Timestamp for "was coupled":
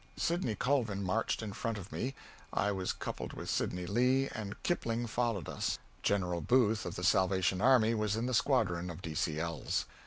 2.71-3.33